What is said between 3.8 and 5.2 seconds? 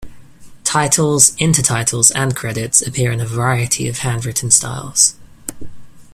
of handwritten styles.